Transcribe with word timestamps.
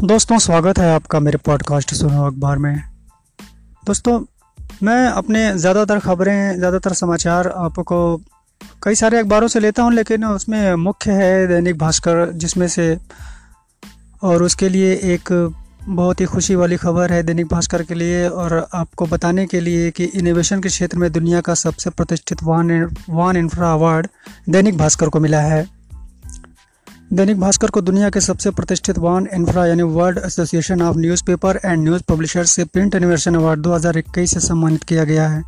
दोस्तों, 0.00 0.38
स्वागत 0.38 0.78
है 0.78 0.88
आपका 0.90 1.18
मेरे 1.20 1.38
पॉडकास्ट 1.38 1.92
सुनो 1.94 2.24
अखबार 2.26 2.58
में। 2.58 2.76
दोस्तों, 3.86 4.12
मैं 4.82 5.06
अपने 5.06 5.42
ज़्यादातर 5.54 5.98
खबरें, 5.98 6.56
ज़्यादातर 6.58 6.92
समाचार 6.92 7.48
आपको 7.48 8.16
कई 8.82 8.94
सारे 8.94 9.18
अखबारों 9.18 9.48
से 9.48 9.60
लेता 9.60 9.82
हूँ, 9.82 9.92
लेकिन 9.92 10.24
उसमें 10.24 10.74
मुख्य 10.76 11.12
है 11.12 11.46
दैनिक 11.46 11.78
भास्कर, 11.78 12.30
जिसमें 12.32 12.66
से 12.68 12.96
और 14.22 14.42
उसके 14.42 14.68
लिए 14.68 14.94
एक 15.14 15.32
बहुत 15.82 16.20
ही 16.20 16.26
खुशी 16.26 16.54
वाली 16.54 16.76
खबर 16.76 17.12
है 17.12 17.22
दैनिक 17.22 17.48
भास्कर 17.48 17.82
के 17.82 17.94
लिए, 17.94 18.28
और 18.28 18.68
आपको 18.74 19.06
बताने 19.06 19.46
के 19.46 19.60
लिए 19.60 19.90
कि 19.90 20.04
इनोवेशन 20.04 20.60
के 20.60 20.68
क्षेत्र 20.68 20.98
में 20.98 21.10
दुनिया 21.12 21.40
का 21.40 21.54
सबसे 21.56 21.90
प्रतिष्ठित 21.90 22.42
वान 22.42 22.88
वान 23.10 23.36
इंफ्रा 23.36 23.72
अवार्ड 23.72 24.08
दैनिक 24.48 24.78
भास्कर 24.78 25.08
को 25.08 25.20
मिला 25.20 25.40
है। 25.42 25.64
दैनिक 27.12 27.40
भास्कर 27.40 27.70
को 27.70 27.80
दुनिया 27.80 28.10
के 28.10 28.20
सबसे 28.20 28.50
प्रतिष्ठित 28.50 28.98
वान 28.98 29.26
इंफ्रा 29.34 29.66
यानी 29.66 29.82
world 29.82 30.18
association 30.26 30.82
of 30.82 30.96
newspaper 30.96 31.60
and 31.64 31.82
news 31.82 32.02
publishers 32.08 32.50
से 32.50 32.64
प्रिंट 32.64 32.94
इनोवेशन 32.94 33.34
अवार्ड 33.34 33.60
2021 33.60 34.34
से 34.34 34.40
सम्मानित 34.40 34.84
किया 34.84 35.04
गया 35.04 35.28
है। 35.28 35.42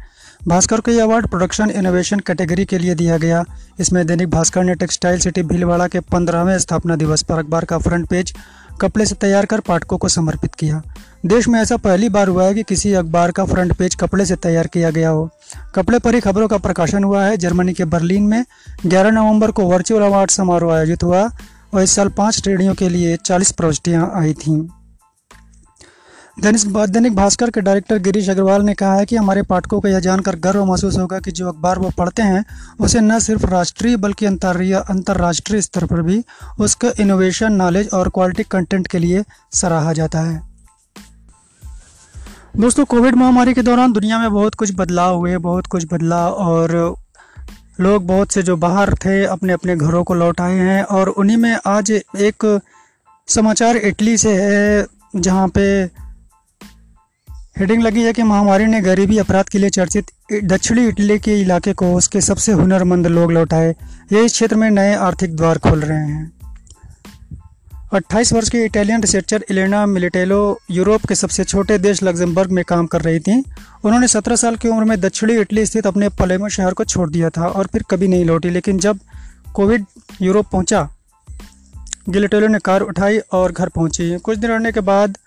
भास्कर 0.49 0.81
को 0.81 0.91
यह 0.91 1.03
अवार्ड 1.03 1.27
प्रोडक्शन 1.27 1.71
इनोवेशन 1.71 2.19
कैटेगरी 2.19 2.65
के 2.65 2.79
लिए 2.79 2.95
दिया 2.95 3.19
गया। 3.19 3.45
इसमें 3.81 4.07
दैनिक 4.07 4.31
भास्कर 4.31 4.65
ने 4.65 4.75
टेक्सटाइल 4.75 5.19
सिटी 5.19 5.43
भीलवाड़ा 5.43 5.87
के 5.89 6.01
पंद्रहवें 6.01 6.59
स्थापना 6.59 6.97
दिवस 6.97 7.23
पर 7.23 7.39
अखबार 7.39 7.65
का 7.65 7.79
फ्रंट 7.79 8.09
पेज 8.09 8.35
कपड़े 8.81 9.07
से 9.07 9.15
तैयार 9.15 9.47
कर 9.47 9.61
पाठकों 9.61 9.99
को 9.99 10.09
समर्पित 10.09 10.55
किया। 10.55 10.83
देश 11.27 11.49
में 11.49 11.61
ऐसा 11.61 11.77
पहली 11.77 12.09
बार 12.09 12.29
हुआ 12.29 12.45
है 12.45 12.55
कि 12.55 12.63
किसी 12.63 12.93
अखबार 12.93 13.31
का 13.31 13.45
फ्रंट 13.45 13.73
पेज 13.73 13.95
कपड़े 13.95 14.27
से 14.27 14.37
तैयार 14.37 14.67
किया 14.67 14.91
गया 14.91 15.09
हो। 15.09 15.31
कपड़े 15.75 15.99
पर 15.99 16.15
ही 16.15 16.21
खबरों 16.21 16.49
का 16.49 16.59
प्रकाशन 16.59 17.05
हुआ 17.05 17.25
है। 17.25 17.37
जर्मनी 17.37 17.73
के 17.73 17.85
बर्लिन 17.85 18.23
में 18.23 18.45
11 18.87 19.11
नवंबर 19.11 19.51
को 19.51 19.63
वर्चुअल 19.63 20.03
अवार्ड 20.03 20.31
समारोह 20.31 20.75
आयोजित 20.75 21.03
हुआ। 21.03 21.31
और 21.75 21.83
इस 21.83 21.91
साल 21.91 22.09
पाँच 22.09 22.35
श्रेणियों 22.35 22.75
के 22.75 22.89
लिए 22.89 23.17
चालीस 23.17 23.53
प्रविष्टियाँ 23.53 24.11
आई 24.15 24.35
थीं। 24.35 24.69
दैनिक 26.41 27.15
भास्कर 27.17 27.51
के 27.51 27.61
डायरेक्टर 27.61 27.99
गिरीश 27.99 28.29
अग्रवाल 28.31 28.63
ने 28.63 28.75
कहा 28.75 28.95
है 28.95 29.07
कि 29.07 29.17
हमारे 29.17 29.43
पाठकों 29.43 29.81
को 29.81 29.89
यह 29.89 30.01
जानकर 30.01 30.37
गर्व 30.37 30.65
महसूस 30.65 30.99
होगा 30.99 31.19
कि 31.19 31.31
जो 31.31 31.49
अखबार 31.49 31.79
वो 31.79 31.91
पढ़ते 31.91 32.23
हैं, 32.23 32.45
उसे 32.81 33.01
न 33.01 33.19
सिर्फ़ 33.19 33.47
राष्ट्रीय 33.47 33.97
बल्कि 33.97 34.27
अंतर्राष्ट्रीय 34.27 35.63
स्तर 35.63 35.85
पर 35.87 36.03
भी 36.03 36.25
उसके 36.61 37.03
इनोवेशन 37.03 37.53
नॉलेज 37.53 37.89
और 37.95 38.09
क्वालिटी 38.09 38.43
कंटेंट 38.43 38.89
के 38.89 38.99
लिए 38.99 39.25
सराहा 39.53 39.93
जाता 39.93 40.21
है। 40.21 40.41
दोस्तों, 42.57 42.85
कोविड 42.85 43.15
महामारी 43.15 43.55
के 43.55 43.63
दौरान 43.63 43.93
दुनिया 43.93 44.19
में 44.19 44.31
बहुत 44.31 44.55
कुछ 44.55 44.73
बदलाव 44.75 45.17
हुए, 45.17 45.37
बहुत 45.39 45.67
कुछ 45.67 45.87
बदला 45.93 46.29
और 46.29 46.95
लोग 47.83 48.07
बहुत 48.07 48.33
से 48.33 48.43
जो 48.43 48.57
बाहर 48.57 48.95
थे 48.95 49.25
अपने 49.27 49.53
अपने 49.53 49.77
घरों 49.77 50.03
को 50.05 50.15
लौट 50.15 50.41
आए 50.41 50.59
हैं 50.59 50.83
और 50.83 51.09
उन्हीं 51.09 51.37
में 51.37 51.57
आज 51.67 51.91
एक 51.91 52.61
समाचार 53.29 53.77
इटली 53.77 54.17
से 54.17 54.35
है, 54.35 54.87
जहाँ 55.17 55.49
पे 55.49 55.63
हेडिंग 57.59 57.83
लगी 57.83 58.03
है 58.03 58.13
कि 58.13 58.23
महामारी 58.23 58.67
ने 58.67 58.81
गरीबी 58.81 59.19
अपराध 59.19 59.49
के 59.49 59.59
लिए 59.59 59.71
चर्चित 59.71 60.11
दक्षिणी 60.45 60.87
इटली 60.89 61.19
के 61.19 61.41
इलाके 61.41 61.73
को 61.73 61.93
उसके 61.95 62.21
सबसे 62.21 62.53
हुनरमंद 62.53 63.07
लोग 63.07 63.33
लौटाए। 63.33 63.75
ये 64.13 64.25
इस 64.25 64.33
क्षेत्र 64.33 64.57
में 64.57 64.71
नए 64.71 64.95
आर्थिक 64.95 65.37
द्वार 65.37 65.59
खोल 65.59 65.81
रहे 65.81 65.99
हैं। 65.99 66.42
28 67.93 68.33
वर्ष 68.33 68.49
की 68.49 68.65
Italian 68.65 69.01
researcher 69.01 69.45
Elena 69.51 69.87
Militello 69.87 70.59
Europe 70.71 71.07
के 71.07 71.15
सबसे 71.15 71.45
छोटे 71.45 71.79
देश 71.79 72.03
लग्जमबर्ग 72.03 72.51
में 72.51 72.65
काम 72.65 72.87
कर 72.87 73.01
रही 73.01 73.21
थी। 73.21 73.45
उन्होंने 73.85 74.09
17 74.09 74.37
साल 74.37 74.57
की 74.57 74.69
उम्र 74.69 74.85
में 74.85 75.01
दक्षिणी 75.01 75.37
इटली 75.37 75.67
स्थित 75.67 75.87
अपने 75.87 76.09
पलेमो 76.09 76.49
शहर 76.49 76.73
को 76.73 76.85
छोड़ 76.85 77.11
दिया 77.11 77.31
था 77.31 77.47
और 77.47 77.67
फिर 77.67 77.83
कभी 77.91 78.09
नहीं 78.09 78.25
लौटी। 78.25 78.51
लेकिन 78.51 78.79
जब 78.79 78.99
कोविड 79.55 79.85
यूरोप 80.23 80.47
पहुँचा, 80.53 80.89
गिलिटेलो 82.09 82.49
ने 82.49 82.59
कार 82.59 82.81
उठाई 82.81 83.19
और 83.19 83.53
घर 83.53 83.69
पहुँची। 83.69 84.19
कुछ 84.19 84.39
दिन 84.39 84.51
रहने 84.51 84.73
के 84.73 84.81
बाद 84.81 85.19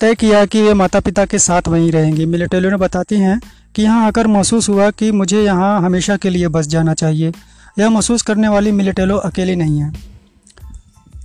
तय 0.00 0.14
किया 0.14 0.44
कि 0.46 0.62
वे 0.62 0.74
माता 0.74 1.00
पिता 1.00 1.24
के 1.24 1.38
साथ 1.38 1.68
वहीं 1.68 1.92
रहेंगी। 1.92 2.26
मिलिटेलो 2.26 2.70
ने 2.70 2.76
बताती 2.76 3.16
हैं 3.16 3.40
कि 3.74 3.82
यहाँ 3.82 4.06
आकर 4.06 4.26
महसूस 4.26 4.68
हुआ 4.68 4.90
कि 4.90 5.10
मुझे 5.10 5.42
यहाँ 5.42 5.80
हमेशा 5.82 6.16
के 6.16 6.30
लिए 6.30 6.48
बस 6.48 6.66
जाना 6.66 6.94
चाहिए। 6.94 7.32
यह 7.78 7.90
महसूस 7.90 8.22
करने 8.22 8.48
वाली 8.48 8.72
मिलिटेलो 8.72 9.16
अकेली 9.16 9.56
नहीं 9.56 9.80
है। 9.80 10.11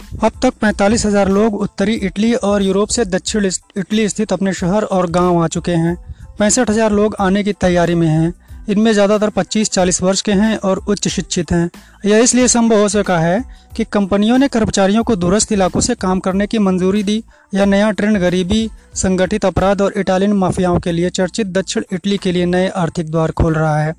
अब 0.07 0.31
तक 0.43 0.53
पैंतालीस 0.61 1.05
हज़ार 1.05 1.29
लोग 1.29 1.55
उत्तरी 1.55 1.93
इटली 2.07 2.33
और 2.35 2.63
यूरोप 2.63 2.89
से 2.89 3.05
दक्षिण 3.05 3.45
इटली 3.45 4.07
स्थित 4.09 4.33
अपने 4.33 4.53
शहर 4.53 4.83
और 4.83 5.09
गाँव 5.11 5.43
आ 5.43 5.47
चुके 5.47 5.71
हैं। 5.73 5.95
पैंसठ 6.39 6.69
हज़ार 6.69 6.91
लोग 6.91 7.15
आने 7.19 7.43
की 7.43 7.53
तैयारी 7.53 7.95
में 7.95 8.07
हैं। 8.07 8.33
इनमें 8.69 8.91
ज़्यादातर 8.93 9.29
25-40 9.29 10.01
वर्ष 10.01 10.21
के 10.21 10.31
हैं 10.31 10.55
और 10.59 10.77
उच्च 10.87 11.07
शिक्षित 11.07 11.51
हैं। 11.51 11.69
यह 12.05 12.17
इसलिए 12.17 12.47
संभव 12.47 12.81
हो 12.81 12.87
सका 12.89 13.17
है 13.17 13.43
कि 13.75 13.83
कंपनियों 13.83 14.37
ने 14.37 14.47
कर्मचारियों 14.47 15.03
को 15.03 15.15
दूरस्थ 15.15 15.51
इलाकों 15.51 15.81
से 15.81 15.95
काम 15.97 16.19
करने 16.19 16.47
की 16.47 16.59
मंजूरी 16.59 17.03
दी 17.03 17.23
यह 17.53 17.65
नया 17.65 17.91
ट्रेंड 17.91 18.17
गरीबी, 18.17 18.69
संगठित 18.95 19.45
अपराध 19.45 19.81
और 19.81 19.93
इटालियन 19.97 20.33
माफियाओं 20.35 20.79
के 20.79 20.91
लिए 20.91 21.09
चर्चित 21.11 21.47
दक्षिण 21.49 21.83
इटली 21.93 22.17
के 22.17 22.31
लिए 22.31 22.45
नए 22.45 22.67
आर्थिक 22.77 23.11
द्वार 23.11 23.31
खोल 23.31 23.53
रहा 23.53 23.79
है। 23.79 23.93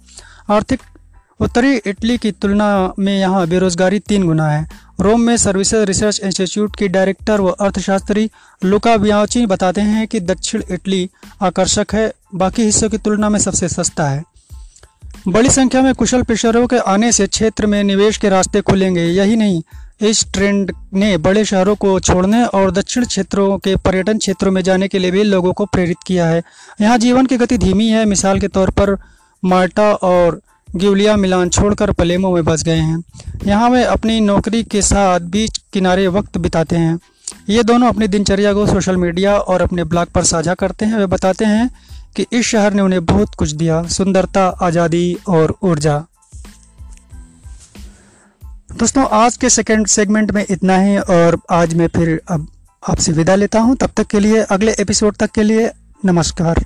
आर्थिक 0.51 0.81
उत्तरी 1.41 1.77
इटली 1.87 2.17
की 2.19 2.31
तुलना 2.33 2.93
में 2.99 3.19
यहाँ 3.19 3.47
बेरोजगारी 3.49 3.99
तीन 3.99 4.27
गुना 4.27 4.49
है। 4.49 4.67
रोम 5.01 5.21
में 5.21 5.37
सर्विसेज़ 5.37 5.85
रिसर्च 5.85 6.21
इंस्टीट्यूट 6.25 6.77
की 6.77 6.87
डायरेक्टर 6.89 7.41
व 7.41 7.49
अर्थशास्त्री 7.51 8.31
लुका 8.63 8.97
बियाची 8.97 9.45
बताते 9.47 9.81
हैं 9.81 10.07
कि 10.07 10.21
दक्षिण 10.21 10.63
इटली 10.71 11.09
आकर्षक 11.43 11.95
है, 11.95 12.13
बाकी 12.35 12.63
हिस्सों 12.63 12.89
की 12.89 12.99
तुलना 12.99 13.29
में 13.29 13.39
सबसे 13.39 13.69
सस्ता 13.69 14.09
है। 14.09 14.23
बड़ी 15.29 15.51
संख्या 15.51 15.83
में 15.83 15.95
कुशल 15.95 16.23
पेशरों 16.23 16.67
के 16.67 16.79
आने 16.79 17.13
से 17.13 17.27
क्षेत्र 17.27 17.67
में 17.67 17.83
निवेश 17.85 18.17
के 18.17 18.29
रास्ते 18.29 18.61
खुलेंगे, 18.61 19.05
यही 19.05 19.37
नहीं, 19.37 19.63
इस 20.01 20.25
ट्रेंड 20.33 20.73
ने 20.95 21.17
बड़े 21.19 21.45
शहरों 21.45 21.75
को 21.77 21.99
छोड़ने 22.01 22.45
और 22.45 22.71
दक्षिण 22.71 23.05
क्षेत्रों 23.05 23.59
के 23.59 23.77
पर्यटन 23.77 24.19
क्षेत्रों 24.19 24.53
में 24.53 24.63
जाने 24.63 24.89
के 24.89 24.99
लिए 24.99 25.11
भी 25.11 25.23
लोगों 25.23 25.53
को 25.53 25.67
प्रेरित 25.67 25.97
किया 26.07 26.27
है। 26.27 26.43
यहाँ 26.81 26.99
जीवन 26.99 27.27
की 27.27 27.37
गति 27.37 27.59
धीमी 27.59 27.89
है, 27.89 28.05
मिसाल 28.05 28.41
के 28.41 28.49
तौर 28.49 28.71
पर 28.71 28.97
माल्टा 29.43 29.93
और 29.93 30.41
गिवलिया 30.77 31.17
मिलान 31.17 31.49
छोड़कर 31.49 31.93
पलेमो 31.93 32.35
में 32.35 32.45
बस 32.45 32.63
गए 32.63 32.77
हैं। 32.77 33.03
यहाँ 33.47 33.71
वे 33.71 33.85
अपनी 33.85 34.21
नौकरी 34.21 34.63
के 34.63 34.83
साथ 34.83 35.21
बीच 35.21 35.59
किनारे 35.73 36.07
वक्त 36.09 36.39
बिताते 36.39 36.77
हैं। 36.77 36.99
ये 37.49 37.63
दोनों 37.63 37.89
अपनी 37.89 38.09
दिनचर्या 38.09 38.53
को 38.53 38.67
सोशल 38.67 38.97
मीडिया 38.97 39.37
और 39.39 39.63
अपने 39.63 39.85
ब्लॉग 39.85 40.09
पर 40.09 40.25
साझा 40.25 40.55
करते 40.55 40.87
हैं। 40.87 40.99
वे 40.99 41.07
बताते 41.07 41.45
हैं 41.45 41.71
कि 42.17 42.27
इस 42.33 42.47
शहर 42.47 42.75
ने 42.75 42.83
उन्हें 42.83 43.05
बहुत 43.05 43.35
कुछ 43.35 43.51
दिया, 43.51 43.83
सुंदरता, 43.83 44.47
आज़ादी 44.47 45.19
और 45.29 45.57
ऊर्जा। 45.63 46.05
दोस्तों, 48.79 49.07
आज 49.13 49.37
के 49.37 49.51
सेकंड 49.51 49.87
सेगमेंट 49.87 50.31
में 50.31 50.45
इतना 50.51 50.79
ही, 50.79 50.99
और 50.99 51.39
आज 51.51 51.75
मैं 51.75 51.89
फिर 51.89 52.21
अब 52.29 52.49
आपसे 52.89 53.13
विदा 53.13 53.35
लेता 53.35 53.61
हूँ। 53.61 53.77
तब 53.77 53.91
तक 53.97 54.07
के 54.07 54.21
लिए, 54.21 54.39
अगले 54.41 54.73
एपिसोड 54.73 55.17
तक 55.17 55.31
के 55.31 55.43
लिए, 55.43 55.71
नमस्कार। 56.05 56.65